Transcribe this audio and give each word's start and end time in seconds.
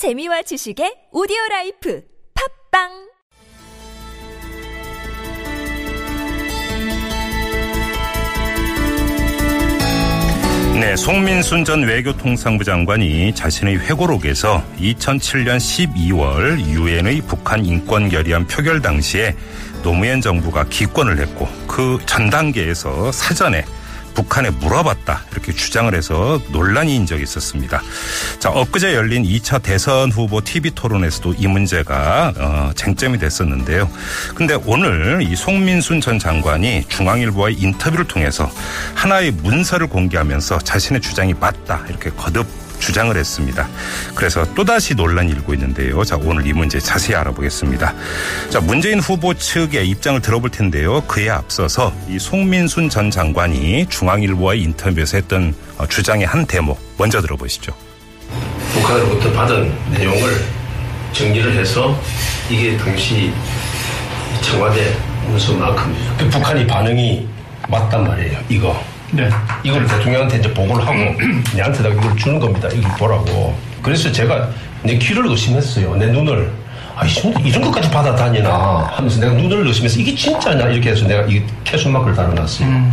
재미와 0.00 0.40
지식의 0.48 1.12
오디오 1.12 1.36
라이프 1.50 2.00
팟빵! 2.32 2.88
네, 10.80 10.96
송민순 10.96 11.66
전 11.66 11.82
외교통상부 11.82 12.64
장관이 12.64 13.34
자신의 13.34 13.80
회고록에서 13.80 14.64
2007년 14.78 15.58
12월 15.58 16.58
유엔의 16.60 17.20
북한 17.26 17.66
인권 17.66 18.08
결의안 18.08 18.46
표결 18.46 18.80
당시에 18.80 19.34
노무현 19.82 20.22
정부가 20.22 20.64
기권을 20.70 21.18
했고 21.18 21.46
그 21.66 21.98
전 22.06 22.30
단계에서 22.30 23.12
사전에 23.12 23.64
북한에 24.20 24.50
물어봤다 24.50 25.24
이렇게 25.32 25.52
주장을 25.52 25.94
해서 25.94 26.40
논란인 26.52 27.06
적이 27.06 27.22
있었습니다. 27.22 27.80
자 28.38 28.50
엊그제 28.50 28.94
열린 28.94 29.22
2차 29.24 29.62
대선 29.62 30.10
후보 30.12 30.42
TV 30.42 30.72
토론에서도 30.72 31.34
이 31.38 31.46
문제가 31.46 32.32
어, 32.36 32.70
쟁점이 32.74 33.18
됐었는데요. 33.18 33.90
근데 34.34 34.58
오늘 34.66 35.22
이 35.22 35.34
송민순 35.34 36.02
전 36.02 36.18
장관이 36.18 36.84
중앙일보와의 36.88 37.56
인터뷰를 37.56 38.06
통해서 38.06 38.50
하나의 38.94 39.30
문서를 39.30 39.86
공개하면서 39.86 40.58
자신의 40.58 41.00
주장이 41.00 41.34
맞다 41.34 41.84
이렇게 41.88 42.10
거듭 42.10 42.46
주장을 42.80 43.16
했습니다. 43.16 43.68
그래서 44.14 44.44
또다시 44.54 44.94
논란이 44.94 45.30
일고 45.32 45.54
있는데요. 45.54 46.02
자, 46.04 46.16
오늘 46.16 46.46
이 46.46 46.52
문제 46.52 46.80
자세히 46.80 47.14
알아보겠습니다. 47.16 47.94
자, 48.48 48.60
문재인 48.60 48.98
후보 48.98 49.34
측의 49.34 49.88
입장을 49.88 50.20
들어볼 50.20 50.50
텐데요. 50.50 51.02
그에 51.02 51.28
앞서서 51.30 51.92
이 52.08 52.18
송민순 52.18 52.88
전 52.88 53.10
장관이 53.10 53.86
중앙일보와의 53.88 54.62
인터뷰에서 54.62 55.18
했던 55.18 55.54
어, 55.78 55.86
주장의 55.86 56.26
한 56.26 56.46
대목 56.46 56.80
먼저 56.98 57.20
들어보시죠. 57.20 57.72
북한으로부터 58.72 59.32
받은 59.32 59.72
내용을 59.92 60.44
정리를 61.12 61.56
해서 61.56 62.00
이게 62.48 62.76
당시 62.76 63.32
청와대 64.40 64.96
문서만큼이죠. 65.26 66.16
그 66.18 66.28
북한이 66.30 66.66
반응이 66.66 67.28
맞단 67.68 68.04
말이에요. 68.04 68.38
이거. 68.48 68.82
네. 69.12 69.28
이걸 69.62 69.86
대통령한테 69.86 70.38
이제 70.38 70.52
보고를 70.54 70.86
하고 70.86 70.94
내한테 71.54 71.82
다 71.82 71.88
이걸 71.88 72.16
주는 72.16 72.38
겁니다. 72.38 72.68
이걸 72.72 72.90
보라고. 72.92 73.56
그래서 73.82 74.10
제가 74.10 74.48
내 74.82 74.96
귀를 74.98 75.26
의심했어요. 75.26 75.96
내 75.96 76.06
눈을. 76.06 76.50
아, 76.96 77.06
이 77.06 77.10
이런 77.44 77.62
것까지 77.62 77.90
받아다니나 77.90 78.90
하면서 78.92 79.20
내가 79.20 79.32
눈을 79.32 79.66
의심해서 79.66 79.98
이게 79.98 80.14
진짜냐 80.14 80.68
이렇게 80.68 80.90
해서 80.90 81.06
내가 81.06 81.22
이 81.22 81.42
캐순막을 81.64 82.14
달아놨어요. 82.14 82.92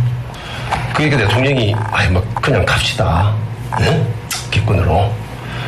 그러니까 0.94 1.18
대통령이 1.18 1.74
아이 1.92 2.08
뭐 2.08 2.22
그냥 2.40 2.64
갑시다. 2.64 3.34
응? 3.80 4.06
기권으로 4.50 5.12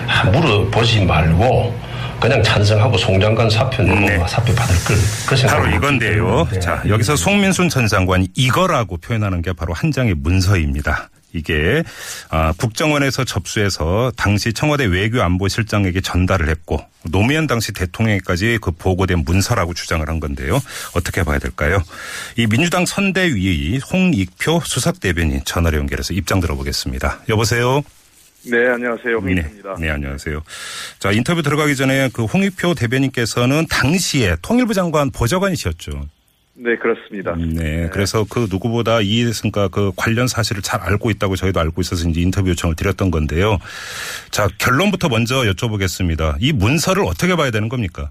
아, 0.08 0.24
물어보지 0.30 1.04
말고 1.04 1.74
그냥 2.20 2.42
찬성하고 2.42 2.98
송장관 2.98 3.48
사표 3.48 3.82
내고 3.82 4.00
네. 4.00 4.18
사표 4.28 4.54
받을 4.54 4.76
걸. 4.84 4.96
그 5.26 5.46
바로 5.46 5.68
이건데요. 5.74 6.48
네. 6.52 6.60
자, 6.60 6.82
여기서 6.86 7.16
송민순 7.16 7.68
전 7.68 7.86
장관이 7.86 8.28
이거라고 8.34 8.98
표현하는 8.98 9.42
게 9.42 9.52
바로 9.52 9.72
한 9.72 9.90
장의 9.90 10.14
문서입니다. 10.14 11.08
이게 11.32 11.82
아, 12.28 12.52
국정원에서 12.56 13.24
접수해서 13.24 14.12
당시 14.16 14.52
청와대 14.52 14.84
외교안보실장에게 14.84 16.00
전달을 16.00 16.48
했고 16.48 16.84
노무현 17.04 17.46
당시 17.46 17.72
대통령에까지 17.72 18.58
그 18.60 18.72
보고된 18.72 19.20
문서라고 19.24 19.72
주장을 19.72 20.06
한 20.08 20.20
건데요. 20.20 20.60
어떻게 20.94 21.22
봐야 21.22 21.38
될까요? 21.38 21.82
이 22.36 22.46
민주당 22.46 22.84
선대위 22.84 23.78
홍익표 23.78 24.62
수석대변인 24.64 25.42
전화로 25.44 25.78
연결해서 25.78 26.14
입장 26.14 26.41
들어보겠습니다. 26.41 27.20
여보세요. 27.28 27.82
네, 28.46 28.69
안녕하세요. 28.69 29.20
네, 29.20 29.34
홍익입니다. 29.34 29.77
네, 29.78 29.91
안녕하세요. 29.91 30.42
자, 30.98 31.12
인터뷰 31.12 31.42
들어가기 31.42 31.77
전에 31.77 32.08
그 32.12 32.24
홍익표 32.24 32.74
대변인께서는 32.74 33.66
당시에 33.69 34.36
통일부 34.42 34.72
장관 34.72 35.10
보좌관이셨죠. 35.10 36.08
네, 36.55 36.77
그렇습니다. 36.77 37.34
네, 37.36 37.88
그래서 37.92 38.24
그 38.28 38.47
누구보다 38.50 39.00
이해승과 39.00 39.69
그 39.69 39.92
관련 39.97 40.26
사실을 40.26 40.62
잘 40.62 40.81
알고 40.81 41.10
있다고 41.10 41.37
저희도 41.37 41.60
알고 41.60 41.81
있어서 41.81 42.09
이제 42.09 42.20
인터뷰 42.20 42.50
요청을 42.50 42.76
드렸던 42.76 43.10
건데요. 43.10 43.59
자, 44.31 44.48
결론부터 44.59 45.09
먼저 45.09 45.43
여쭤보겠습니다. 45.43 46.37
이 46.41 46.53
문서를 46.53 47.04
어떻게 47.04 47.37
봐야 47.37 47.50
되는 47.50 47.69
겁니까? 47.69 48.10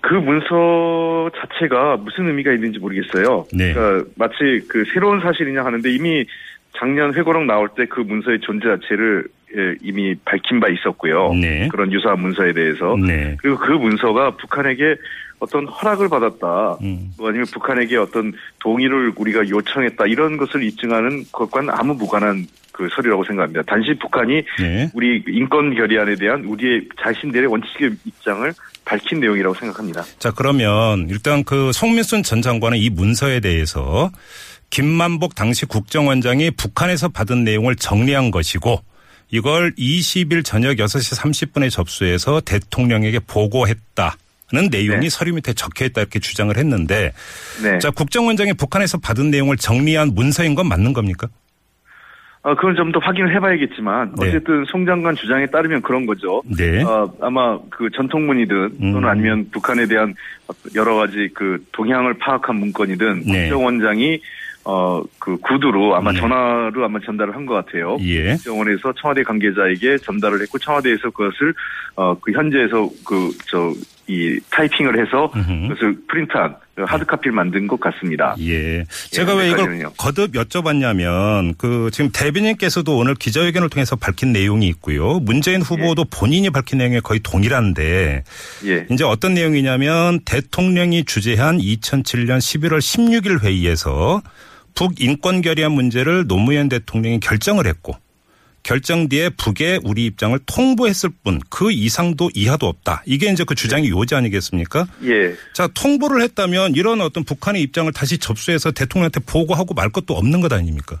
그 0.00 0.14
문서 0.14 1.30
자체가 1.38 1.98
무슨 1.98 2.28
의미가 2.28 2.52
있는지 2.52 2.78
모르겠어요. 2.78 3.46
네. 3.52 3.74
그러니까 3.74 4.10
마치 4.16 4.36
그 4.68 4.84
새로운 4.92 5.20
사실이냐 5.20 5.62
하는데 5.64 5.92
이미 5.92 6.26
작년 6.76 7.12
회고록 7.14 7.44
나올 7.44 7.68
때 7.76 7.84
그 7.86 8.00
문서의 8.00 8.40
존재 8.40 8.68
자체를 8.68 9.24
예, 9.56 9.74
이미 9.82 10.14
밝힌 10.24 10.60
바 10.60 10.68
있었고요. 10.68 11.32
네. 11.34 11.68
그런 11.72 11.92
유사한 11.92 12.20
문서에 12.20 12.52
대해서. 12.52 12.96
네. 12.96 13.36
그리고 13.40 13.58
그 13.58 13.72
문서가 13.72 14.36
북한에게 14.36 14.96
어떤 15.40 15.66
허락을 15.66 16.08
받았다. 16.08 16.76
음. 16.82 17.10
뭐 17.18 17.28
아니면 17.30 17.46
북한에게 17.52 17.96
어떤 17.96 18.32
동의를 18.60 19.12
우리가 19.16 19.48
요청했다. 19.48 20.06
이런 20.06 20.36
것을 20.36 20.62
입증하는 20.62 21.24
것과는 21.32 21.70
아무 21.70 21.94
무관한 21.94 22.46
그 22.70 22.88
서류라고 22.94 23.24
생각합니다. 23.24 23.62
단지 23.62 23.94
북한이 23.98 24.44
네. 24.60 24.90
우리 24.94 25.24
인권 25.26 25.74
결의안에 25.74 26.14
대한 26.14 26.44
우리의 26.44 26.88
자신들의 27.02 27.46
원칙의 27.50 27.90
입장을 28.04 28.52
밝힌 28.84 29.18
내용이라고 29.20 29.54
생각합니다. 29.54 30.02
자, 30.18 30.30
그러면 30.30 31.08
일단 31.08 31.42
그 31.42 31.72
송민순 31.72 32.22
전 32.22 32.40
장관은 32.40 32.78
이 32.78 32.88
문서에 32.88 33.40
대해서 33.40 34.10
김만복 34.70 35.34
당시 35.34 35.66
국정원장이 35.66 36.52
북한에서 36.52 37.08
받은 37.08 37.44
내용을 37.44 37.76
정리한 37.76 38.30
것이고 38.30 38.80
이걸 39.30 39.72
20일 39.72 40.44
저녁 40.44 40.76
6시 40.76 41.20
30분에 41.20 41.70
접수해서 41.70 42.40
대통령에게 42.40 43.20
보고했다. 43.20 44.16
는 44.52 44.68
내용이 44.68 45.02
네. 45.02 45.08
서류 45.08 45.34
밑에 45.34 45.52
적혀 45.52 45.84
있다 45.84 46.00
이렇게 46.00 46.18
주장을 46.18 46.56
했는데 46.56 47.12
네. 47.62 47.78
자 47.78 47.92
국정원장이 47.92 48.54
북한에서 48.54 48.98
받은 48.98 49.30
내용을 49.30 49.56
정리한 49.56 50.10
문서인 50.12 50.56
건 50.56 50.66
맞는 50.66 50.92
겁니까? 50.92 51.28
어, 52.42 52.54
그건 52.56 52.74
좀더 52.74 52.98
확인을 53.00 53.34
해봐야겠지만 53.36 54.14
네. 54.18 54.28
어쨌든 54.28 54.64
송 54.64 54.86
장관 54.86 55.14
주장에 55.14 55.46
따르면 55.46 55.82
그런 55.82 56.04
거죠. 56.04 56.42
네. 56.46 56.82
어, 56.82 57.12
아마 57.20 57.58
그 57.68 57.90
전통문이든 57.94 58.56
음. 58.82 58.92
또는 58.92 59.08
아니면 59.08 59.48
북한에 59.52 59.86
대한 59.86 60.14
여러 60.74 60.96
가지 60.96 61.28
그 61.32 61.64
동향을 61.72 62.14
파악한 62.14 62.56
문건이든 62.56 63.22
네. 63.26 63.42
국정원장이 63.42 64.20
어, 64.64 65.02
그 65.18 65.36
구두로 65.38 65.96
아마 65.96 66.12
네. 66.12 66.20
전화로 66.20 66.84
아마 66.84 66.98
전달을 67.00 67.34
한 67.34 67.46
것 67.46 67.54
같아요. 67.54 67.96
예. 68.00 68.34
국정원에서 68.34 68.92
청와대 69.00 69.22
관계자에게 69.22 69.96
전달을 69.98 70.40
했고 70.42 70.58
청와대에서 70.58 71.10
그것을 71.10 71.54
어, 71.96 72.14
그 72.20 72.32
현재에서 72.32 72.88
그 73.04 73.30
저 73.48 73.72
이 74.10 74.40
타이핑을 74.50 75.00
해서. 75.00 75.30
그것을 75.30 75.96
프린트한 76.08 76.56
그 76.74 76.84
하드 76.86 77.04
카피를 77.04 77.32
만든 77.32 77.66
것 77.66 77.78
같습니다. 77.80 78.34
예. 78.40 78.84
제가 79.10 79.34
왜 79.34 79.48
이걸 79.48 79.60
여기까지는요. 79.60 79.92
거듭 79.96 80.32
여쭤봤냐면 80.32 81.54
그 81.58 81.90
지금 81.92 82.10
대변인께서도 82.12 82.96
오늘 82.96 83.14
기자회견을 83.14 83.68
통해서 83.68 83.96
밝힌 83.96 84.32
내용이 84.32 84.66
있고요. 84.68 85.20
문재인 85.20 85.60
후보도 85.62 86.04
본인이 86.04 86.50
밝힌 86.50 86.78
내용에 86.78 87.00
거의 87.00 87.20
동일한데 87.20 88.24
예. 88.66 88.86
이제 88.90 89.04
어떤 89.04 89.34
내용이냐면 89.34 90.20
대통령이 90.24 91.04
주재한 91.04 91.58
2007년 91.58 92.38
11월 92.38 92.78
16일 92.78 93.42
회의에서 93.42 94.22
북 94.74 95.00
인권 95.00 95.42
결의안 95.42 95.72
문제를 95.72 96.26
노무현 96.26 96.68
대통령이 96.68 97.20
결정을 97.20 97.66
했고 97.66 97.94
결정 98.62 99.08
뒤에 99.08 99.30
북에 99.30 99.78
우리 99.84 100.06
입장을 100.06 100.38
통보했을 100.46 101.10
뿐 101.24 101.40
그 101.50 101.72
이상도 101.72 102.30
이하도 102.34 102.66
없다. 102.66 103.02
이게 103.06 103.30
이제 103.30 103.44
그 103.46 103.54
주장이 103.54 103.88
요지 103.88 104.14
아니겠습니까? 104.14 104.86
예. 105.04 105.34
자, 105.52 105.68
통보를 105.74 106.22
했다면 106.22 106.74
이런 106.74 107.00
어떤 107.00 107.24
북한의 107.24 107.62
입장을 107.62 107.90
다시 107.92 108.18
접수해서 108.18 108.70
대통령한테 108.70 109.20
보고하고 109.20 109.74
말 109.74 109.88
것도 109.90 110.14
없는 110.14 110.40
것 110.40 110.52
아닙니까? 110.52 111.00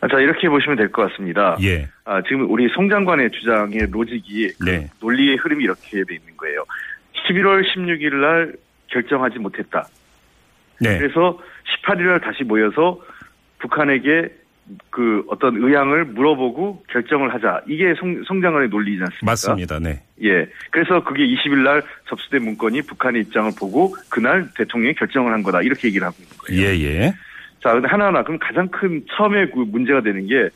아, 0.00 0.08
자, 0.08 0.18
이렇게 0.20 0.48
보시면 0.48 0.76
될 0.76 0.90
것 0.92 1.10
같습니다. 1.10 1.56
예. 1.62 1.88
아, 2.04 2.20
지금 2.22 2.50
우리 2.50 2.68
송 2.74 2.88
장관의 2.88 3.30
주장의 3.30 3.86
로직이 3.90 4.48
그 4.58 4.64
네. 4.64 4.90
논리의 5.00 5.36
흐름이 5.36 5.64
이렇게 5.64 6.04
돼 6.04 6.14
있는 6.14 6.36
거예요. 6.36 6.64
11월 7.28 7.62
16일 7.74 8.14
날 8.16 8.52
결정하지 8.88 9.38
못했다. 9.38 9.88
네. 10.80 10.98
그래서 10.98 11.38
18일 11.82 12.02
날 12.08 12.20
다시 12.20 12.44
모여서 12.44 13.00
북한에게 13.60 14.28
그 14.90 15.24
어떤 15.28 15.56
의향을 15.56 16.06
물어보고 16.06 16.84
결정을 16.90 17.34
하자. 17.34 17.62
이게 17.66 17.94
송, 17.98 18.22
송 18.24 18.40
장관의 18.40 18.68
논리이지 18.68 19.02
않습니까? 19.02 19.26
맞습니다. 19.26 19.78
네. 19.78 20.02
예. 20.22 20.48
그래서 20.70 21.04
그게 21.04 21.24
20일 21.26 21.62
날 21.62 21.82
접수된 22.08 22.42
문건이 22.44 22.82
북한의 22.82 23.22
입장을 23.22 23.50
보고 23.58 23.94
그날 24.08 24.48
대통령이 24.56 24.94
결정을 24.94 25.32
한 25.32 25.42
거다. 25.42 25.60
이렇게 25.62 25.88
얘기를 25.88 26.06
하고 26.06 26.16
있는 26.18 26.36
거예요. 26.38 26.62
예, 26.62 26.80
예. 26.80 27.14
자, 27.62 27.72
근데 27.72 27.88
하나하나 27.88 28.22
그럼 28.22 28.38
가장 28.38 28.68
큰 28.68 29.04
처음에 29.16 29.46
그 29.46 29.60
문제가 29.60 30.00
되는 30.00 30.26
게 30.26 30.48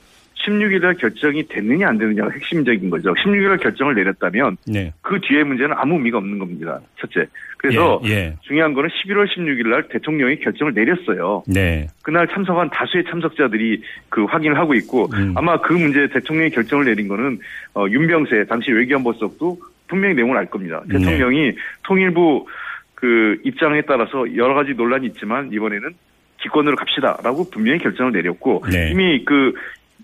16일 0.44 0.80
날 0.80 0.94
결정이 0.94 1.48
됐느냐 1.48 1.88
안 1.88 1.98
됐느냐가 1.98 2.30
핵심적인 2.30 2.90
거죠. 2.90 3.12
16일 3.14 3.48
날 3.48 3.58
결정을 3.58 3.94
내렸다면 3.94 4.56
네. 4.66 4.92
그 5.02 5.20
뒤에 5.20 5.42
문제는 5.42 5.74
아무 5.76 5.94
의미가 5.94 6.18
없는 6.18 6.38
겁니다. 6.38 6.80
첫째. 7.00 7.26
그래서 7.58 8.00
예, 8.04 8.10
예. 8.10 8.36
중요한 8.42 8.72
거는 8.72 8.88
11월 8.88 9.26
16일 9.26 9.68
날 9.68 9.88
대통령이 9.88 10.38
결정을 10.38 10.74
내렸어요. 10.74 11.42
네. 11.46 11.88
그날 12.02 12.28
참석한 12.28 12.70
다수의 12.70 13.04
참석자들이 13.10 13.82
그 14.08 14.24
확인을 14.24 14.56
하고 14.56 14.74
있고 14.74 15.08
음. 15.12 15.34
아마 15.36 15.60
그 15.60 15.72
문제 15.72 16.06
대통령이 16.08 16.50
결정을 16.50 16.84
내린 16.84 17.08
거는 17.08 17.40
어, 17.74 17.86
윤병세 17.88 18.44
당시 18.48 18.70
외교안보석도 18.70 19.58
분명히 19.88 20.14
내용을 20.14 20.36
알 20.36 20.46
겁니다. 20.46 20.82
네. 20.86 20.98
대통령이 20.98 21.52
통일부 21.82 22.46
그 22.94 23.40
입장에 23.44 23.82
따라서 23.82 24.24
여러 24.36 24.54
가지 24.54 24.74
논란이 24.74 25.06
있지만 25.08 25.52
이번에는 25.52 25.94
기권으로 26.40 26.76
갑시다라고 26.76 27.50
분명히 27.50 27.78
결정을 27.78 28.12
내렸고 28.12 28.64
네. 28.70 28.90
이미 28.90 29.24
그 29.24 29.52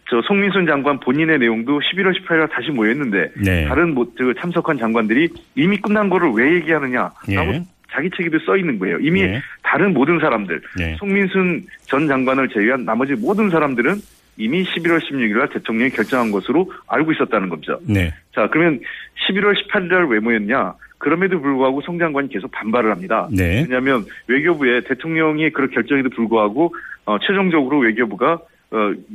저 0.08 0.20
송민순 0.22 0.66
장관 0.66 1.00
본인의 1.00 1.38
내용도 1.38 1.80
11월 1.80 2.14
18일 2.20 2.50
다시 2.50 2.70
모였는데 2.70 3.32
네. 3.42 3.64
다른 3.66 3.94
뭐, 3.94 4.06
저 4.18 4.32
참석한 4.34 4.78
장관들이 4.78 5.28
이미 5.54 5.76
끝난 5.78 6.08
거를 6.10 6.30
왜 6.32 6.54
얘기하느냐라고 6.56 7.14
예. 7.30 7.64
자기 7.90 8.10
책에도 8.16 8.38
써 8.40 8.56
있는 8.56 8.78
거예요. 8.78 8.98
이미 8.98 9.22
예. 9.22 9.40
다른 9.62 9.94
모든 9.94 10.18
사람들 10.18 10.60
네. 10.76 10.96
송민순 10.98 11.62
전 11.86 12.06
장관을 12.06 12.48
제외한 12.48 12.84
나머지 12.84 13.14
모든 13.14 13.48
사람들은 13.50 13.94
이미 14.36 14.64
11월 14.64 14.98
16일 15.00 15.38
날 15.38 15.48
대통령이 15.48 15.90
결정한 15.90 16.30
것으로 16.30 16.70
알고 16.88 17.12
있었다는 17.12 17.48
거죠. 17.48 17.78
네. 17.88 18.12
자, 18.34 18.48
그러면 18.50 18.80
11월 19.28 19.54
18일 19.54 19.88
날 19.88 20.06
왜 20.06 20.18
모였냐? 20.18 20.74
그럼에도 20.98 21.40
불구하고 21.40 21.82
송 21.82 21.98
장관이 21.98 22.28
계속 22.28 22.50
반발을 22.50 22.90
합니다. 22.90 23.28
네. 23.30 23.64
왜냐하면 23.68 24.04
외교부에 24.26 24.80
대통령이 24.80 25.50
그런 25.50 25.70
결정에도 25.70 26.08
불구하고 26.10 26.74
어, 27.04 27.18
최종적으로 27.20 27.78
외교부가 27.80 28.32
어, 28.32 28.38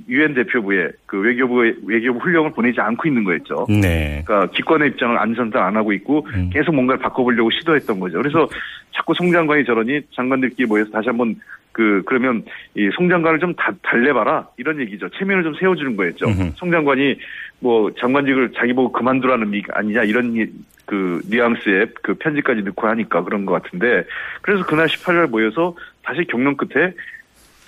유엔 0.07 0.33
대표부에 0.33 0.89
그 1.05 1.19
외교부의 1.19 1.75
외교부 1.85 2.19
훈령을 2.19 2.51
보내지 2.51 2.79
않고 2.79 3.07
있는 3.07 3.23
거였죠. 3.23 3.65
네. 3.69 4.23
그러니까 4.25 4.51
기권의 4.51 4.89
입장을 4.89 5.17
안 5.17 5.35
전달 5.35 5.63
안 5.63 5.75
하고 5.75 5.91
있고 5.93 6.25
음. 6.33 6.49
계속 6.53 6.73
뭔가를 6.73 6.99
바꿔보려고 7.01 7.49
시도했던 7.51 7.99
거죠. 7.99 8.17
그래서 8.19 8.47
자꾸 8.93 9.13
송 9.13 9.31
장관이 9.31 9.65
저러니 9.65 10.01
장관들끼리 10.15 10.67
모여서 10.67 10.89
다시 10.91 11.09
한번 11.09 11.35
그 11.71 12.01
그러면 12.05 12.43
이 12.75 12.89
송 12.95 13.09
장관을 13.09 13.39
좀 13.39 13.53
다, 13.55 13.71
달래봐라 13.83 14.47
이런 14.57 14.79
얘기죠. 14.79 15.09
체면을 15.09 15.43
좀 15.43 15.53
세워주는 15.55 15.95
거였죠. 15.95 16.27
음흠. 16.27 16.51
송 16.55 16.71
장관이 16.71 17.15
뭐 17.59 17.91
장관직을 17.99 18.53
자기 18.55 18.73
보고 18.73 18.91
그만두라는 18.91 19.45
의미가 19.47 19.77
아니냐 19.77 20.03
이런 20.03 20.35
이- 20.35 20.47
그 20.85 21.21
뉘앙스의 21.29 21.87
그 22.01 22.15
편지까지 22.15 22.63
넣고 22.63 22.87
하니까 22.87 23.23
그런 23.23 23.45
것 23.45 23.61
같은데 23.61 24.03
그래서 24.41 24.65
그날 24.65 24.87
18일 24.87 25.29
모여서 25.29 25.75
다시 26.03 26.23
경론 26.27 26.57
끝에 26.57 26.93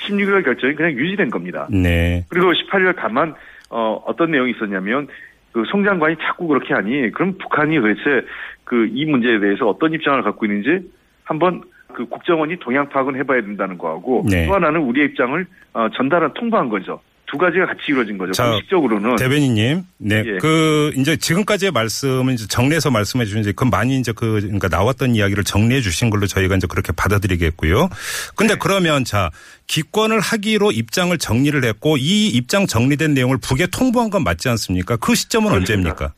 16일 0.08 0.44
결정이 0.44 0.76
그냥 0.76 0.92
유지된 0.94 1.30
겁니다. 1.30 1.68
네. 1.72 2.26
그리고 2.30 2.52
18일 2.52 2.96
다만 2.98 3.34
어, 3.70 4.02
어떤 4.06 4.32
내용이 4.32 4.52
있었냐면 4.52 5.08
그 5.54 5.64
송 5.66 5.84
장관이 5.84 6.16
자꾸 6.22 6.48
그렇게 6.48 6.74
하니 6.74 7.12
그럼 7.12 7.38
북한이 7.38 7.76
도대체 7.80 8.26
그 8.64 8.88
이 8.94 9.06
문제에 9.06 9.40
대해서 9.40 9.68
어떤 9.68 9.92
입장을 9.94 10.22
갖고 10.24 10.46
있는지 10.46 10.90
한번 11.26 11.62
그 11.94 12.06
국정원이 12.06 12.56
동향 12.58 12.88
파악은 12.88 13.18
해봐야 13.18 13.42
된다는 13.42 13.78
거하고 13.78 14.24
네. 14.30 14.46
또 14.48 14.54
하나는 14.54 14.80
우리의 14.82 15.08
입장을 15.08 15.46
어, 15.74 15.90
전달한 15.94 16.34
통보한 16.34 16.70
거죠. 16.70 17.02
두 17.32 17.38
가지가 17.38 17.66
같이 17.66 17.80
이루어진 17.88 18.18
거죠. 18.18 18.34
자, 18.34 18.50
공식적으로는 18.50 19.16
대변인님, 19.16 19.84
네, 20.00 20.24
예. 20.26 20.38
그 20.40 20.92
이제 20.98 21.16
지금까지의 21.16 21.72
말씀은 21.72 22.34
이제 22.34 22.46
정리해서 22.46 22.92
말씀해 22.92 23.24
주신 23.24 23.40
이제 23.40 23.54
그 23.56 23.64
많이 23.64 23.98
이제 23.98 24.12
그 24.12 24.42
그러니까 24.42 24.68
나왔던 24.68 25.16
이야기를 25.16 25.46
정리해 25.46 25.80
주신 25.80 26.10
걸로 26.10 26.28
저희가 26.28 26.58
이제 26.58 26.68
그렇게 26.68 26.92
받아들이겠고요. 26.92 27.80
네. 27.80 27.88
근데 28.36 28.56
그러면 28.60 29.06
자 29.06 29.32
기권을 29.68 30.20
하기로 30.20 30.74
입장을 30.74 31.18
정리를 31.18 31.64
했고 31.64 31.96
이 31.96 32.28
입장 32.28 32.68
정리된 32.68 33.14
내용을 33.14 33.38
북에 33.42 33.68
통보한 33.68 34.10
건 34.10 34.26
맞지 34.26 34.50
않습니까? 34.50 34.98
그 34.98 35.16
시점은 35.16 35.52
그렇습니다. 35.52 35.74
언제입니까? 35.74 36.14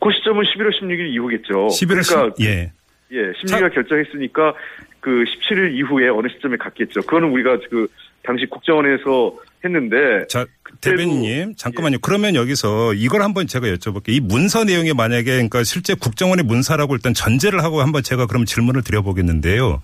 그 0.00 0.08
시점은 0.16 0.42
11월 0.42 0.82
16일 0.82 1.12
이후겠죠. 1.12 1.52
11월 1.68 2.08
그러니까 2.08 2.34
10, 2.38 2.44
예. 2.44 2.72
예, 3.12 3.32
16일 3.44 3.72
결정했으니까 3.72 4.54
그 4.98 5.10
17일 5.10 5.74
이후에 5.74 6.08
어느 6.08 6.26
시점에 6.28 6.56
갔겠죠. 6.56 7.02
그거는 7.02 7.28
우리가 7.30 7.58
그 7.70 7.86
당시 8.26 8.46
국정원에서 8.50 9.34
했는데 9.64 10.26
자, 10.28 10.46
대변인님, 10.80 11.54
잠깐만요. 11.56 11.98
그러면 12.00 12.34
여기서 12.34 12.94
이걸 12.94 13.22
한번 13.22 13.46
제가 13.46 13.66
여쭤볼게요. 13.68 14.10
이 14.10 14.20
문서 14.20 14.64
내용이 14.64 14.92
만약에 14.92 15.24
그러니까 15.24 15.64
실제 15.64 15.94
국정원의 15.94 16.44
문서라고 16.44 16.94
일단 16.94 17.14
전제를 17.14 17.62
하고 17.62 17.80
한번 17.80 18.02
제가 18.02 18.26
그럼 18.26 18.44
질문을 18.44 18.82
드려보겠는데요. 18.82 19.80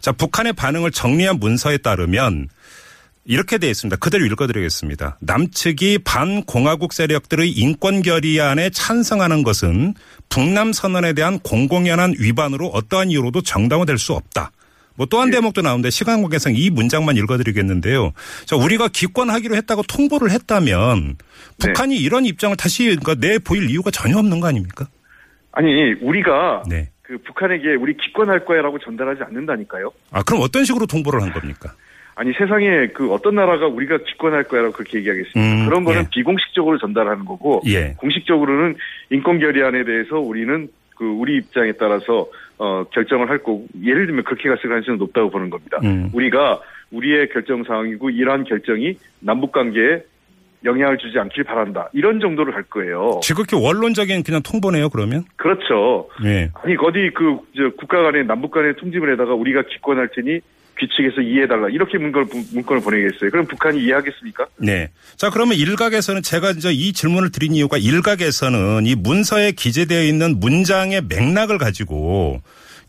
자, 0.00 0.12
북한의 0.12 0.54
반응을 0.54 0.90
정리한 0.90 1.38
문서에 1.38 1.78
따르면 1.78 2.48
이렇게 3.24 3.58
되어 3.58 3.68
있습니다. 3.68 3.98
그대로 3.98 4.24
읽어드리겠습니다. 4.24 5.18
남측이 5.20 5.98
반공화국 5.98 6.94
세력들의 6.94 7.50
인권 7.50 8.00
결의안에 8.00 8.70
찬성하는 8.70 9.42
것은 9.42 9.92
북남 10.30 10.72
선언에 10.72 11.12
대한 11.12 11.38
공공연한 11.40 12.14
위반으로 12.18 12.68
어떠한 12.68 13.10
이유로도 13.10 13.42
정당화될 13.42 13.98
수 13.98 14.14
없다. 14.14 14.50
뭐 14.98 15.06
또한 15.06 15.30
대목도 15.30 15.62
나오는데 15.62 15.90
시간 15.90 16.20
관계상 16.22 16.54
이 16.56 16.70
문장만 16.70 17.16
읽어드리겠는데요. 17.16 18.12
자, 18.46 18.56
우리가 18.56 18.88
기권하기로 18.88 19.54
했다고 19.54 19.84
통보를 19.84 20.32
했다면 20.32 21.16
북한이 21.60 21.96
이런 21.96 22.26
입장을 22.26 22.56
다시 22.56 22.96
그러니까 23.00 23.14
내 23.14 23.38
보일 23.38 23.70
이유가 23.70 23.92
전혀 23.92 24.18
없는 24.18 24.40
거 24.40 24.48
아닙니까? 24.48 24.88
아니 25.52 25.92
우리가 26.00 26.64
네. 26.68 26.90
그 27.02 27.16
북한에게 27.18 27.76
우리 27.76 27.96
기권할 27.96 28.44
거야라고 28.44 28.80
전달하지 28.80 29.22
않는다니까요. 29.22 29.92
아, 30.10 30.22
그럼 30.24 30.42
어떤 30.42 30.64
식으로 30.64 30.86
통보를 30.86 31.22
한 31.22 31.32
겁니까? 31.32 31.72
아니 32.16 32.32
세상에 32.32 32.88
그 32.88 33.12
어떤 33.12 33.36
나라가 33.36 33.68
우리가 33.68 33.98
기권할 33.98 34.42
거야라고 34.44 34.72
그렇게 34.72 34.98
얘기하겠습니까? 34.98 35.40
음, 35.40 35.66
그런 35.66 35.84
거는 35.84 36.00
예. 36.00 36.08
비공식적으로 36.10 36.76
전달하는 36.78 37.24
거고 37.24 37.62
예. 37.66 37.94
공식적으로는 37.98 38.74
인권 39.10 39.38
결의안에 39.38 39.84
대해서 39.84 40.18
우리는 40.18 40.68
그 40.98 41.04
우리 41.04 41.36
입장에 41.36 41.72
따라서 41.72 42.28
어 42.58 42.84
결정을 42.90 43.30
할 43.30 43.38
거고 43.38 43.66
예를 43.82 44.06
들면 44.06 44.24
그렇게 44.24 44.48
갔을 44.48 44.68
가능성이 44.68 44.98
높다고 44.98 45.30
보는 45.30 45.48
겁니다. 45.48 45.78
음. 45.84 46.10
우리가 46.12 46.60
우리의 46.90 47.28
결정 47.28 47.62
사항이고 47.64 48.10
이러한 48.10 48.44
결정이 48.44 48.98
남북 49.20 49.52
관계에 49.52 50.02
영향을 50.64 50.98
주지 50.98 51.16
않길 51.18 51.44
바란다. 51.44 51.88
이런 51.92 52.18
정도로 52.18 52.52
갈 52.52 52.64
거예요. 52.64 53.20
지극히 53.22 53.56
원론적인 53.56 54.24
그냥 54.24 54.42
통보네요, 54.42 54.88
그러면? 54.88 55.22
그렇죠. 55.36 56.08
예. 56.24 56.50
아니 56.54 56.74
어디 56.80 57.10
그저 57.14 57.70
국가 57.76 58.02
간의 58.02 58.26
남북 58.26 58.50
간의 58.50 58.74
통집을 58.74 59.12
해다가 59.12 59.34
우리가 59.34 59.62
기권할 59.62 60.08
테니 60.08 60.40
귀측해서 60.80 61.20
이해해달라 61.22 61.68
이렇게 61.68 61.98
문건을 61.98 62.26
문건을 62.52 62.82
보내겠어요. 62.82 63.30
그럼 63.30 63.46
북한이 63.46 63.82
이해하겠습니까? 63.82 64.46
네. 64.58 64.88
자, 65.16 65.30
그러면 65.30 65.56
일각에서는 65.56 66.22
제가 66.22 66.52
이제 66.52 66.72
이 66.72 66.92
질문을 66.92 67.32
드린 67.32 67.54
이유가 67.54 67.76
일각에서는 67.78 68.86
이 68.86 68.94
문서에 68.94 69.52
기재되어 69.52 70.04
있는 70.04 70.40
문장의 70.40 71.02
맥락을 71.08 71.58
가지고 71.58 72.40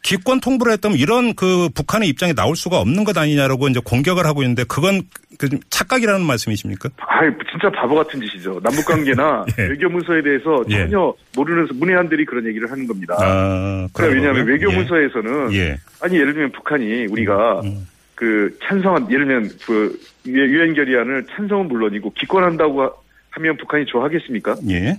기권 0.04 0.40
통보를 0.40 0.74
했다면 0.74 0.98
이런 0.98 1.34
그 1.34 1.70
북한의 1.74 2.08
입장이 2.10 2.34
나올 2.34 2.56
수가 2.56 2.80
없는 2.80 3.04
것 3.04 3.18
아니냐라고 3.18 3.68
이제 3.68 3.82
공격을 3.84 4.26
하고 4.26 4.44
있는데 4.44 4.64
그건 4.64 5.04
그 5.40 5.48
착각이라는 5.70 6.26
말씀이십니까? 6.26 6.90
아, 6.98 7.22
진짜 7.50 7.70
바보 7.72 7.96
같은 7.96 8.20
짓이죠. 8.20 8.60
남북 8.62 8.84
관계나 8.86 9.46
예. 9.58 9.64
외교 9.68 9.88
문서에 9.90 10.22
대해서 10.22 10.62
예. 10.70 10.80
전혀 10.80 11.14
모르는 11.34 11.70
문외한들이 11.76 12.26
그런 12.26 12.46
얘기를 12.46 12.70
하는 12.70 12.86
겁니다. 12.86 13.16
아, 13.18 13.88
그러니까 13.94 14.18
왜냐하면? 14.19 14.46
외교 14.46 14.69
예. 14.69 14.76
문서에서는 14.76 15.54
예. 15.54 15.78
아니 16.02 16.16
예를 16.19 16.34
들면 16.34 16.52
북한이 16.52 17.06
우리가 17.06 17.62
음. 17.62 17.88
그 18.16 18.58
찬성한 18.68 19.10
예를 19.10 19.26
들면 19.28 19.50
그 19.66 19.98
유엔 20.28 20.74
결의안을 20.74 21.26
찬성은 21.34 21.69
물론이고 21.69 22.12
기권한다고 22.16 22.81
하- 22.84 22.92
하면 23.31 23.56
북한이 23.56 23.86
좋아하겠습니까? 23.86 24.58
예. 24.69 24.98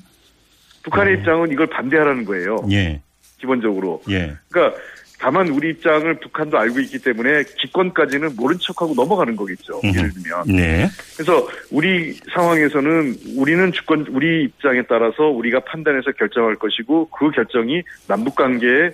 북한의 0.85 1.19
입장은 1.19 1.53
이걸 1.53 1.67
반대하라는 1.67 2.25
거예요. 2.25 2.65
예. 2.71 3.03
기본적으로. 3.39 4.01
예. 4.09 4.33
그러니까 4.51 4.79
다만 5.21 5.49
우리 5.49 5.71
입장을 5.71 6.15
북한도 6.15 6.59
알고 6.59 6.81
있기 6.81 6.99
때문에 6.99 7.45
기권까지는 7.59 8.37
모른 8.37 8.57
척하고 8.59 8.95
넘어가는 8.95 9.37
거겠죠. 9.37 9.81
음흠. 9.85 9.99
예를 9.99 10.11
들면. 10.13 10.45
네. 10.47 10.89
그래서 11.15 11.47
우리 11.71 12.15
상황에서는 12.35 13.15
우리는 13.37 13.73
주권 13.73 14.07
우리 14.11 14.45
입장에 14.45 14.83
따라서 14.89 15.25
우리가 15.25 15.61
판단해서 15.61 16.13
결정할 16.13 16.57
것이고 16.57 17.11
그 17.11 17.31
결정이 17.31 17.83
남북 18.09 18.35
관계에 18.35 18.91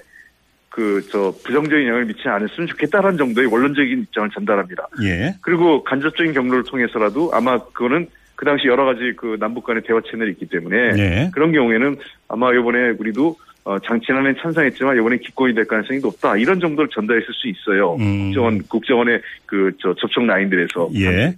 그 0.69 1.01
저 1.11 1.33
부정적인 1.43 1.87
영향을 1.87 2.05
미치지 2.05 2.29
않았으면 2.29 2.67
좋겠다라는 2.67 3.17
정도의 3.17 3.47
원론적인 3.47 4.03
입장을 4.03 4.29
전달합니다. 4.31 4.89
예. 5.03 5.35
그리고 5.41 5.83
간접적인 5.85 6.35
경로를 6.35 6.65
통해서라도 6.65 7.31
아마 7.33 7.59
그거는 7.59 8.09
그 8.35 8.45
당시 8.45 8.67
여러 8.67 8.85
가지 8.85 9.15
그 9.17 9.39
남북 9.41 9.65
간의 9.65 9.83
대화 9.87 10.01
채널이 10.03 10.33
있기 10.33 10.47
때문에 10.47 10.93
네. 10.93 11.31
그런 11.33 11.53
경우에는 11.53 11.97
아마 12.29 12.53
이번에 12.53 12.91
우리도 12.99 13.37
어, 13.67 13.77
장 13.81 14.01
지난해 14.01 14.33
찬성했지만 14.41 14.97
이번에 14.97 15.17
기권이 15.19 15.53
될 15.53 15.67
가능성이 15.67 15.99
높다 15.99 16.37
이런 16.37 16.61
정도를 16.61 16.89
전달했을 16.89 17.27
수 17.35 17.49
있어요. 17.49 17.97
음. 17.97 18.27
국정원 18.27 18.63
국정원의 18.69 19.21
그 19.45 19.73
저 19.83 19.93
접촉 19.95 20.25
라인들에서 20.25 20.91
예. 20.95 21.35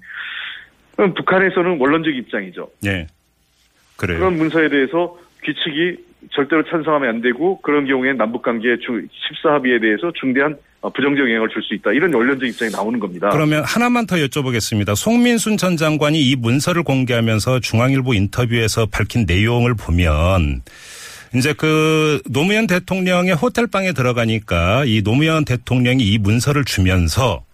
그럼 0.94 1.14
북한에서는 1.14 1.78
원론적 1.80 2.14
입장이죠. 2.14 2.68
예. 2.84 3.06
그래요. 3.96 4.18
그런 4.18 4.36
문서에 4.36 4.68
대해서 4.68 5.18
귀측이 5.42 6.04
절대로 6.32 6.62
찬성하면 6.68 7.08
안 7.08 7.20
되고 7.22 7.58
그런 7.62 7.86
경우에 7.86 8.12
남북 8.12 8.42
관계 8.42 8.76
14 8.76 9.54
합의에 9.54 9.80
대해서 9.80 10.12
중대한 10.20 10.54
어, 10.82 10.90
부정적 10.90 11.26
영향을 11.26 11.48
줄 11.48 11.62
수 11.62 11.74
있다. 11.74 11.92
이런 11.92 12.12
원론적 12.12 12.46
입장이 12.46 12.70
나오는 12.70 13.00
겁니다. 13.00 13.30
그러면 13.30 13.64
하나만 13.64 14.06
더 14.06 14.16
여쭤보겠습니다. 14.16 14.94
송민순 14.94 15.56
전 15.56 15.76
장관이 15.78 16.20
이 16.20 16.36
문서를 16.36 16.82
공개하면서 16.82 17.60
중앙일보 17.60 18.12
인터뷰에서 18.12 18.84
밝힌 18.86 19.24
내용을 19.26 19.74
보면 19.74 20.60
이제 21.34 21.52
그 21.52 22.22
노무현 22.26 22.66
대통령의 22.66 23.34
호텔방에 23.34 23.92
들어가니까 23.92 24.84
이 24.86 25.02
노무현 25.02 25.44
대통령이 25.44 26.04
이 26.04 26.18
문서를 26.18 26.64
주면서 26.64 27.44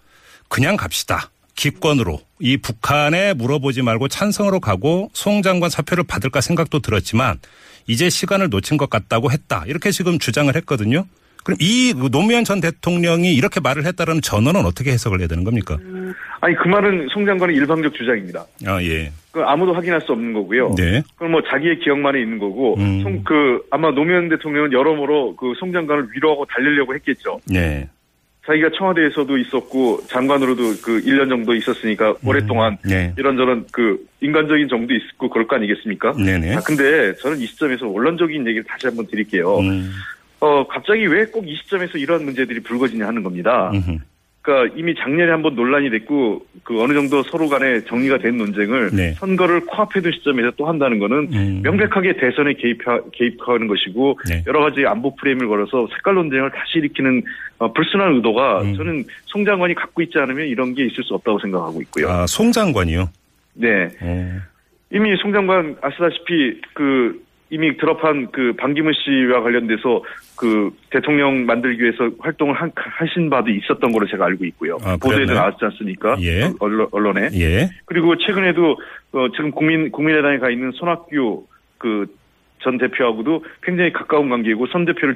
그냥 0.48 0.76
갑시다. 0.76 1.30
기권으로 1.56 2.20
이 2.40 2.56
북한에 2.56 3.32
물어보지 3.34 3.82
말고 3.82 4.08
찬성으로 4.08 4.60
가고 4.60 5.10
송 5.12 5.42
장관 5.42 5.70
사표를 5.70 6.04
받을까 6.04 6.40
생각도 6.40 6.80
들었지만 6.80 7.38
이제 7.86 8.10
시간을 8.10 8.48
놓친 8.48 8.76
것 8.76 8.90
같다고 8.90 9.30
했다. 9.30 9.64
이렇게 9.66 9.90
지금 9.90 10.18
주장을 10.18 10.54
했거든요. 10.56 11.06
그럼 11.44 11.56
이 11.60 11.94
노무현 12.10 12.42
전 12.44 12.60
대통령이 12.60 13.34
이렇게 13.34 13.60
말을 13.60 13.84
했다는 13.86 14.22
전언은 14.22 14.64
어떻게 14.64 14.90
해석을 14.92 15.20
해야 15.20 15.28
되는 15.28 15.44
겁니까? 15.44 15.78
아니 16.40 16.54
그 16.56 16.66
말은 16.68 17.08
송 17.12 17.24
장관의 17.26 17.54
일방적 17.56 17.94
주장입니다. 17.94 18.44
아 18.66 18.82
예. 18.82 19.12
그 19.30 19.42
아무도 19.42 19.72
확인할 19.74 20.00
수 20.00 20.12
없는 20.12 20.32
거고요. 20.32 20.74
네. 20.76 21.02
그건 21.14 21.32
뭐 21.32 21.42
자기의 21.42 21.80
기억만에 21.80 22.20
있는 22.20 22.38
거고, 22.38 22.76
음. 22.78 23.02
송, 23.02 23.24
그 23.24 23.62
아마 23.70 23.90
노무현 23.90 24.28
대통령은 24.28 24.72
여러모로 24.72 25.36
그 25.36 25.52
송 25.58 25.72
장관을 25.72 26.08
위로하고 26.14 26.46
달래려고 26.46 26.94
했겠죠. 26.94 27.40
네. 27.46 27.88
자기가 28.46 28.70
청와대에서도 28.76 29.38
있었고 29.38 30.00
장관으로도 30.06 30.62
그 30.82 31.00
1년 31.02 31.28
정도 31.30 31.54
있었으니까 31.54 32.14
오랫동안 32.24 32.76
네. 32.84 33.12
이런저런 33.16 33.66
그 33.72 33.98
인간적인 34.20 34.68
정도 34.68 34.94
있고 34.94 35.30
그럴 35.30 35.46
거 35.46 35.56
아니겠습니까? 35.56 36.12
네네. 36.12 36.54
아, 36.56 36.60
근데 36.60 37.14
저는 37.16 37.38
이 37.40 37.46
시점에서 37.46 37.88
원론적인 37.88 38.46
얘기를 38.46 38.62
다시 38.64 38.86
한번 38.86 39.06
드릴게요. 39.06 39.58
음. 39.60 39.90
어, 40.44 40.66
갑자기 40.68 41.06
왜 41.06 41.24
꼭 41.30 41.46
이 41.46 41.56
시점에서 41.56 41.98
이러한 41.98 42.24
문제들이 42.24 42.60
불거지냐 42.60 43.06
하는 43.06 43.22
겁니다. 43.22 43.70
음흠. 43.72 43.98
그러니까 44.42 44.74
이미 44.78 44.94
작년에 44.94 45.30
한번 45.30 45.54
논란이 45.54 45.88
됐고 45.88 46.44
그 46.64 46.82
어느 46.82 46.92
정도 46.92 47.22
서로 47.22 47.48
간에 47.48 47.80
정리가 47.84 48.18
된 48.18 48.36
논쟁을 48.36 48.90
네. 48.92 49.12
선거를 49.12 49.60
코앞에 49.64 50.02
둔 50.02 50.12
시점에서 50.12 50.50
또 50.58 50.66
한다는 50.66 50.98
거는 50.98 51.28
음. 51.32 51.60
명백하게 51.62 52.18
대선에 52.18 52.52
개입하, 52.52 53.00
개입하는 53.14 53.68
것이고 53.68 54.20
네. 54.28 54.44
여러 54.46 54.60
가지 54.60 54.84
안보 54.84 55.16
프레임을 55.16 55.48
걸어서 55.48 55.88
색깔 55.94 56.16
논쟁을 56.16 56.50
다시 56.50 56.76
일으키는 56.76 57.22
어, 57.56 57.72
불순한 57.72 58.16
의도가 58.16 58.60
음. 58.60 58.74
저는 58.74 59.04
송 59.24 59.46
장관이 59.46 59.74
갖고 59.74 60.02
있지 60.02 60.18
않으면 60.18 60.46
이런 60.46 60.74
게 60.74 60.84
있을 60.84 61.02
수 61.04 61.14
없다고 61.14 61.38
생각하고 61.38 61.80
있고요. 61.80 62.10
아, 62.10 62.26
송 62.26 62.52
장관이요. 62.52 63.08
네. 63.54 63.88
어. 64.02 64.40
이미 64.92 65.16
송 65.22 65.32
장관 65.32 65.74
아시다시피 65.80 66.60
그 66.74 67.23
이미 67.54 67.76
드럽한 67.76 68.32
그 68.32 68.52
방기문 68.58 68.92
씨와 68.94 69.40
관련돼서 69.42 70.02
그 70.37 70.70
대통령 70.90 71.46
만들기 71.46 71.80
위해서 71.82 72.11
활동을 72.18 72.54
한- 72.54 72.73
하신 72.75 73.30
바도 73.30 73.50
있었던 73.50 73.92
걸로 73.92 74.06
제가 74.08 74.25
알고 74.26 74.44
있고요. 74.46 74.76
아, 74.82 74.96
보도에도? 74.96 75.32
나왔지 75.34 75.58
않습니까? 75.62 76.16
예. 76.20 76.50
언론, 76.58 76.88
언론에. 76.90 77.28
예. 77.34 77.70
그리고 77.84 78.16
최근에도 78.18 78.76
어, 79.12 79.28
지금 79.37 79.52
국민 79.52 79.92
국민의당에 79.92 80.38
가 80.38 80.50
있는 80.50 80.73
손학규 80.73 81.46
그 81.78 82.06
전 82.62 82.78
대표하고도 82.78 83.44
굉장히 83.62 83.92
가까운 83.92 84.30
관계이고 84.30 84.66
선 84.68 84.87
대표를 84.87 85.14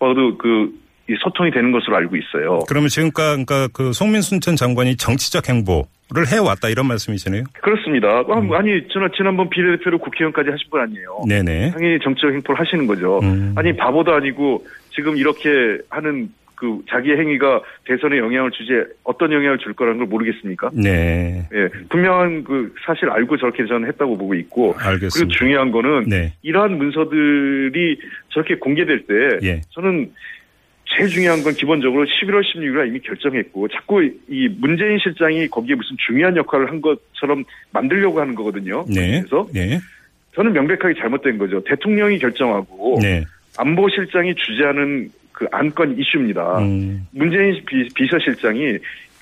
와도 0.00 0.36
그이 0.36 1.16
소통이 1.22 1.50
되는 1.50 1.72
것으로 1.72 1.96
알고 1.96 2.14
있어요. 2.14 2.58
그러면 2.68 2.90
지금까지 2.90 3.42
그러니까 3.46 3.68
그 3.72 3.94
송민순 3.94 4.42
전 4.42 4.54
장관이 4.54 4.96
정치적 4.98 5.48
행보 5.48 5.86
를 6.12 6.26
해왔다 6.26 6.68
이런 6.68 6.88
말씀이시네요. 6.88 7.44
그렇습니다. 7.62 8.22
음. 8.22 8.52
아니 8.52 8.88
지난 8.88 9.10
지난번 9.16 9.48
비례대표로 9.48 9.98
국회의원까지 9.98 10.50
하신 10.50 10.68
분 10.68 10.80
아니에요. 10.80 11.22
네네. 11.28 11.70
당연히 11.70 12.00
정치적 12.00 12.32
행포를 12.32 12.60
하시는 12.60 12.84
거죠. 12.88 13.20
음. 13.22 13.52
아니 13.56 13.76
바보도 13.76 14.12
아니고 14.12 14.66
지금 14.92 15.16
이렇게 15.16 15.78
하는 15.88 16.30
그 16.56 16.80
자기의 16.90 17.16
행위가 17.16 17.62
대선에 17.86 18.18
영향을 18.18 18.50
주지 18.50 18.72
어떤 19.04 19.32
영향을 19.32 19.58
줄 19.58 19.72
거라는 19.72 19.98
걸 19.98 20.08
모르겠습니까? 20.08 20.70
네. 20.74 21.48
예, 21.54 21.68
분명한 21.88 22.44
그 22.44 22.74
사실 22.84 23.08
알고 23.08 23.38
저렇게 23.38 23.64
저는 23.66 23.88
했다고 23.88 24.18
보고 24.18 24.34
있고 24.34 24.74
알겠습니다. 24.76 25.10
그리고 25.14 25.30
중요한 25.30 25.70
거는 25.70 26.04
네. 26.08 26.34
이러한 26.42 26.76
문서들이 26.76 27.98
저렇게 28.28 28.56
공개될 28.56 29.06
때 29.06 29.46
예. 29.46 29.60
저는 29.70 30.10
제일 30.96 31.08
중요한 31.08 31.42
건 31.42 31.54
기본적으로 31.54 32.04
11월 32.04 32.42
16일에 32.42 32.88
이미 32.88 33.00
결정했고 33.00 33.68
자꾸 33.68 34.02
이 34.02 34.48
문재인 34.58 34.98
실장이 34.98 35.46
거기에 35.48 35.76
무슨 35.76 35.96
중요한 36.06 36.36
역할을 36.36 36.68
한 36.68 36.80
것처럼 36.80 37.44
만들려고 37.72 38.20
하는 38.20 38.34
거거든요. 38.34 38.84
네. 38.88 39.20
그래서 39.20 39.46
네. 39.52 39.78
저는 40.34 40.52
명백하게 40.52 40.94
잘못된 41.00 41.38
거죠. 41.38 41.62
대통령이 41.64 42.18
결정하고 42.18 42.98
네. 43.00 43.24
안보실장이 43.56 44.34
주재하는 44.34 45.10
그 45.32 45.46
안건 45.52 45.98
이슈입니다. 45.98 46.58
음. 46.58 47.06
문재인 47.12 47.62
비, 47.64 47.88
비서실장이 47.94 48.78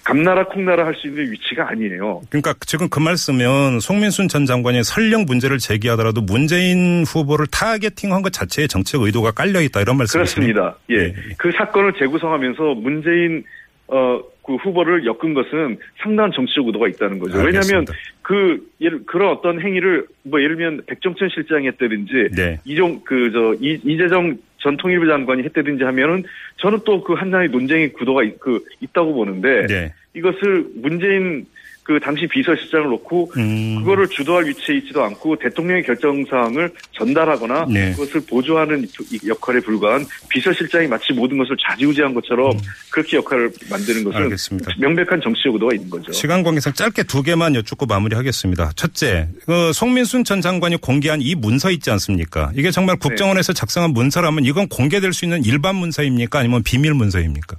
감나라 0.08 0.44
콩나라 0.46 0.86
할 0.86 0.94
수 0.94 1.06
있는 1.06 1.30
위치가 1.30 1.68
아니에요. 1.70 2.22
그러니까 2.30 2.54
지금 2.66 2.88
그 2.88 2.98
말씀은 2.98 3.78
송민순 3.80 4.28
전 4.28 4.46
장관이 4.46 4.82
설령 4.82 5.26
문제를 5.26 5.58
제기하더라도 5.58 6.22
문재인 6.22 7.04
후보를 7.04 7.46
타겟팅한 7.52 8.22
것 8.22 8.32
자체에 8.32 8.66
정책 8.66 9.02
의도가 9.02 9.32
깔려 9.32 9.60
있다 9.60 9.80
이런 9.82 9.96
말씀이시네요. 9.98 10.52
그렇습니다. 10.54 10.78
예. 10.90 11.08
예. 11.08 11.34
그 11.36 11.52
사건을 11.52 11.92
재구성하면서 11.98 12.74
문재인 12.76 13.44
어, 13.88 14.20
그 14.44 14.56
후보를 14.56 15.04
엮은 15.06 15.34
것은 15.34 15.78
상당한 16.02 16.32
정치적 16.34 16.66
의도가 16.66 16.88
있다는 16.88 17.18
거죠. 17.18 17.36
왜냐하면 17.36 17.60
알겠습니다. 17.60 17.92
그 18.22 18.66
예를 18.80 19.04
그런 19.06 19.30
어떤 19.36 19.60
행위를 19.60 20.06
뭐 20.24 20.40
예를 20.42 20.56
들면 20.56 20.82
백정천 20.86 21.28
실장이 21.34 21.66
했다든지 21.68 22.12
네. 22.34 22.58
이종 22.64 23.00
그 23.04 23.30
저 23.32 23.54
이재정 23.60 24.36
전 24.58 24.76
통일부 24.76 25.06
장관이 25.06 25.42
했다든지 25.44 25.84
하면은 25.84 26.24
저는 26.56 26.80
또 26.84 27.02
그 27.02 27.14
한나의 27.14 27.48
논쟁의 27.48 27.92
구도가 27.92 28.22
있, 28.24 28.38
그 28.38 28.62
있다고 28.80 29.14
보는데 29.14 29.66
네. 29.66 29.94
이것을 30.14 30.66
문재인 30.74 31.46
그 31.88 31.98
당시 31.98 32.26
비서실장을 32.26 32.86
놓고 32.86 33.32
음. 33.38 33.76
그거를 33.78 34.06
주도할 34.08 34.44
위치에 34.44 34.76
있지도 34.76 35.02
않고 35.04 35.36
대통령의 35.36 35.82
결정 35.84 36.22
사항을 36.26 36.70
전달하거나 36.92 37.64
네. 37.70 37.92
그것을 37.92 38.20
보조하는 38.28 38.86
이 39.10 39.18
역할에 39.26 39.58
불과한 39.60 40.04
비서실장이 40.28 40.86
마치 40.86 41.14
모든 41.14 41.38
것을 41.38 41.56
좌지우지한 41.56 42.12
것처럼 42.12 42.52
그렇게 42.90 43.16
역할을 43.16 43.50
만드는 43.70 44.04
것은 44.04 44.18
음. 44.18 44.24
알겠습니다. 44.24 44.74
명백한 44.78 45.22
정치적 45.22 45.54
의도가 45.54 45.74
있는 45.76 45.88
거죠. 45.88 46.12
시간 46.12 46.42
관계상 46.42 46.74
짧게 46.74 47.04
두 47.04 47.22
개만 47.22 47.54
여쭙고 47.54 47.86
마무리하겠습니다. 47.86 48.72
첫째, 48.76 49.28
그 49.46 49.72
송민순 49.72 50.24
전 50.24 50.42
장관이 50.42 50.76
공개한 50.82 51.22
이 51.22 51.34
문서 51.34 51.70
있지 51.70 51.90
않습니까? 51.90 52.52
이게 52.54 52.70
정말 52.70 52.98
네. 52.98 53.08
국정원에서 53.08 53.54
작성한 53.54 53.94
문서라면 53.94 54.44
이건 54.44 54.68
공개될 54.68 55.14
수 55.14 55.24
있는 55.24 55.42
일반 55.42 55.76
문서입니까? 55.76 56.40
아니면 56.40 56.62
비밀 56.62 56.92
문서입니까? 56.92 57.56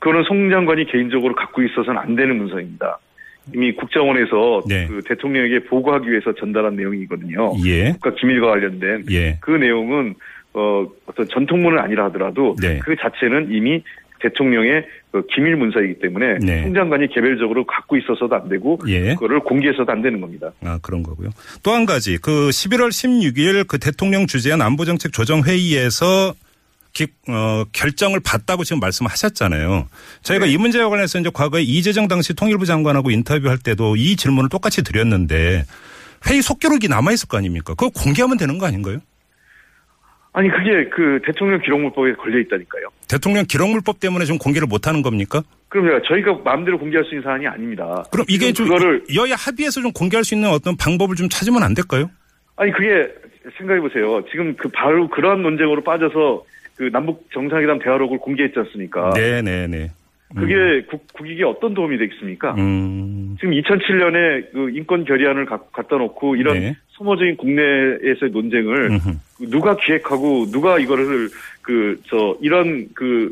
그거는 0.00 0.24
송 0.24 0.50
장관이 0.50 0.86
개인적으로 0.86 1.34
갖고 1.34 1.62
있어서는 1.62 2.00
안 2.00 2.16
되는 2.16 2.36
문서입니다. 2.36 2.98
이미 3.54 3.72
국정원에서 3.72 4.62
네. 4.68 4.86
그 4.86 5.02
대통령에게 5.06 5.64
보고하기 5.64 6.10
위해서 6.10 6.34
전달한 6.34 6.76
내용이거든요. 6.76 7.52
예. 7.64 7.92
국가 7.92 8.14
기밀과 8.14 8.48
관련된 8.48 9.04
예. 9.10 9.38
그 9.40 9.50
내용은 9.52 10.14
어, 10.52 10.86
어떤 11.06 11.28
전통문은 11.28 11.78
아니라 11.78 12.06
하더라도 12.06 12.56
네. 12.60 12.78
그 12.80 12.96
자체는 12.96 13.52
이미 13.52 13.82
대통령의 14.20 14.84
그 15.12 15.26
기밀 15.34 15.56
문서이기 15.56 16.00
때문에 16.00 16.38
네. 16.40 16.62
송 16.62 16.74
장관이 16.74 17.08
개별적으로 17.08 17.64
갖고 17.64 17.96
있어서도 17.96 18.34
안 18.34 18.48
되고 18.48 18.78
예. 18.86 19.14
그거를 19.14 19.40
공개해서도 19.40 19.90
안 19.90 20.02
되는 20.02 20.20
겁니다. 20.20 20.52
아, 20.62 20.78
그런 20.82 21.02
거고요. 21.02 21.30
또 21.62 21.72
한 21.72 21.86
가지, 21.86 22.18
그 22.18 22.50
11월 22.50 22.88
16일 22.88 23.66
그 23.66 23.78
대통령 23.78 24.26
주재한 24.26 24.60
안보정책 24.60 25.12
조정 25.12 25.42
회의에서 25.42 26.34
기, 26.92 27.06
어, 27.28 27.64
결정을 27.72 28.20
받다고 28.20 28.64
지금 28.64 28.80
말씀하셨잖아요. 28.80 29.88
저희가 30.22 30.46
네. 30.46 30.52
이 30.52 30.56
문제와 30.56 30.88
관해서 30.88 31.18
이제 31.18 31.30
과거에 31.32 31.62
이재정 31.62 32.08
당시 32.08 32.34
통일부 32.34 32.66
장관하고 32.66 33.10
인터뷰할 33.10 33.58
때도 33.58 33.96
이 33.96 34.16
질문을 34.16 34.48
똑같이 34.48 34.82
드렸는데 34.82 35.64
회의 36.28 36.42
속기록이 36.42 36.88
남아 36.88 37.12
있을 37.12 37.28
거 37.28 37.38
아닙니까? 37.38 37.74
그거 37.74 37.90
공개하면 37.90 38.36
되는 38.36 38.58
거 38.58 38.66
아닌가요? 38.66 38.98
아니 40.32 40.48
그게 40.48 40.88
그 40.90 41.20
대통령 41.24 41.60
기록물법에 41.60 42.12
걸려 42.14 42.38
있다니까요. 42.40 42.88
대통령 43.08 43.44
기록물법 43.46 43.98
때문에 43.98 44.24
좀 44.24 44.38
공개를 44.38 44.68
못 44.68 44.86
하는 44.86 45.02
겁니까? 45.02 45.42
그러면 45.68 46.00
저희가 46.06 46.34
마음대로 46.44 46.78
공개할 46.78 47.04
수 47.04 47.10
있는 47.10 47.24
사안이 47.24 47.46
아닙니다. 47.48 48.04
그럼 48.12 48.26
이게 48.28 48.52
좀 48.52 48.66
지금 48.66 48.78
그거를 48.78 49.04
여야 49.16 49.34
합의해서 49.34 49.80
좀 49.80 49.92
공개할 49.92 50.22
수 50.22 50.34
있는 50.34 50.50
어떤 50.50 50.76
방법을 50.76 51.16
좀 51.16 51.28
찾으면 51.28 51.62
안 51.64 51.74
될까요? 51.74 52.10
아니 52.56 52.70
그게 52.72 53.08
생각해 53.58 53.80
보세요. 53.80 54.22
지금 54.30 54.54
그 54.56 54.68
바로 54.68 55.08
그러한 55.08 55.42
논쟁으로 55.42 55.82
빠져서 55.82 56.44
그 56.80 56.88
남북 56.90 57.28
정상회담 57.34 57.78
대화록을 57.80 58.16
공개했지 58.16 58.58
않습니까? 58.58 59.10
네네네. 59.14 59.90
그게 60.34 60.80
국, 60.88 61.06
국익에 61.12 61.44
어떤 61.44 61.74
도움이 61.74 61.98
되겠습니까? 61.98 62.54
음. 62.56 63.36
지금 63.38 63.52
2007년에 63.52 64.50
그 64.50 64.70
인권 64.70 65.04
결의안을 65.04 65.44
가- 65.44 65.60
갖다 65.72 65.96
놓고 65.98 66.36
이런 66.36 66.58
네. 66.58 66.76
소모적인 66.92 67.36
국내에서의 67.36 68.30
논쟁을 68.32 68.92
음흠. 68.92 69.50
누가 69.50 69.76
기획하고 69.76 70.46
누가 70.50 70.78
이거를 70.78 71.28
그 71.60 71.98
저 72.08 72.34
이런 72.40 72.88
그 72.94 73.30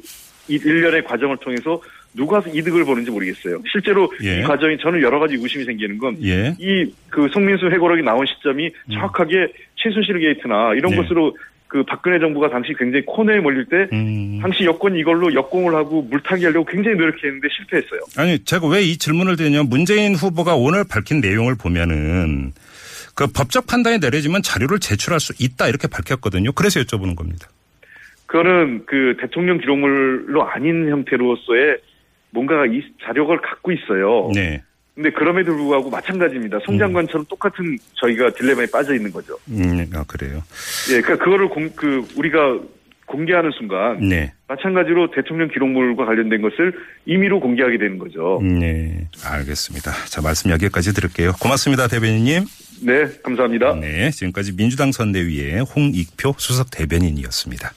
이- 0.48 0.60
일련의 0.62 1.04
과정을 1.04 1.38
통해서 1.38 1.80
누가 2.14 2.40
이득을 2.46 2.84
보는지 2.84 3.10
모르겠어요. 3.10 3.62
실제로 3.72 4.12
예. 4.24 4.40
이 4.40 4.42
과정이 4.42 4.76
저는 4.76 5.00
여러 5.00 5.18
가지 5.20 5.36
의심이 5.36 5.64
생기는 5.64 5.96
건 5.96 6.18
예. 6.22 6.54
이그 6.58 7.28
송민수 7.32 7.68
회고록이 7.70 8.02
나온 8.02 8.26
시점이 8.26 8.70
정확하게 8.92 9.52
최순실 9.76 10.18
게이트나 10.18 10.74
이런 10.74 10.90
네. 10.90 10.96
것으로 10.98 11.34
그 11.68 11.84
박근혜 11.84 12.18
정부가 12.18 12.48
당시 12.48 12.72
굉장히 12.78 13.04
코너에 13.04 13.40
몰릴 13.40 13.66
때 13.66 13.88
음. 13.92 14.38
당시 14.40 14.64
여권이 14.64 14.98
이걸로 14.98 15.32
역공을 15.34 15.74
하고 15.74 16.02
물타기 16.02 16.44
하려고 16.44 16.64
굉장히 16.64 16.96
노력했는데 16.96 17.46
실패했어요. 17.56 18.00
아니 18.16 18.42
제가 18.44 18.66
왜 18.66 18.88
이 18.88 18.96
질문을 18.96 19.36
드냐면 19.36 19.68
문재인 19.68 20.14
후보가 20.14 20.54
오늘 20.56 20.84
밝힌 20.88 21.20
내용을 21.20 21.56
보면은 21.56 22.52
그 23.14 23.26
법적 23.26 23.66
판단이 23.66 23.98
내려지면 23.98 24.42
자료를 24.42 24.78
제출할 24.78 25.20
수 25.20 25.34
있다 25.38 25.68
이렇게 25.68 25.88
밝혔거든요. 25.88 26.52
그래서 26.52 26.80
여쭤보는 26.80 27.14
겁니다. 27.16 27.48
그거는 28.26 28.86
그 28.86 29.16
대통령 29.20 29.58
기록물로 29.58 30.48
아닌 30.48 30.88
형태로서의 30.88 31.78
뭔가 32.30 32.64
이 32.66 32.82
자료를 33.04 33.40
갖고 33.40 33.72
있어요. 33.72 34.30
네. 34.34 34.62
근데 34.98 35.12
그럼에도 35.12 35.54
불구하고 35.54 35.90
마찬가지입니다. 35.90 36.58
송 36.66 36.76
장관처럼 36.76 37.24
똑같은 37.26 37.78
저희가 37.94 38.30
딜레마에 38.32 38.66
빠져 38.66 38.96
있는 38.96 39.12
거죠. 39.12 39.38
음, 39.48 39.88
아 39.94 40.02
그래요. 40.08 40.42
예, 40.90 41.00
그러니까 41.00 41.24
그거를 41.24 41.48
공, 41.48 41.70
그 41.76 42.04
우리가 42.16 42.58
공개하는 43.06 43.52
순간 43.56 44.00
네. 44.00 44.32
마찬가지로 44.48 45.12
대통령 45.12 45.50
기록물과 45.50 46.04
관련된 46.04 46.42
것을 46.42 46.74
임의로 47.06 47.38
공개하게 47.38 47.78
되는 47.78 47.98
거죠. 47.98 48.40
네. 48.42 49.08
알겠습니다. 49.24 49.92
자 50.08 50.20
말씀 50.20 50.50
여기까지 50.50 50.92
들을게요. 50.92 51.34
고맙습니다, 51.40 51.86
대변인님. 51.86 52.44
네, 52.82 53.06
감사합니다. 53.22 53.76
네. 53.76 54.10
지금까지 54.10 54.56
민주당 54.56 54.90
선대위의 54.90 55.60
홍익표 55.60 56.34
수석 56.38 56.72
대변인이었습니다. 56.72 57.66